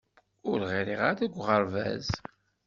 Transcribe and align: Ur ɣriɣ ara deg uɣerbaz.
Ur 0.49 0.59
ɣriɣ 0.71 1.01
ara 1.09 1.19
deg 1.21 1.31
uɣerbaz. 1.39 2.07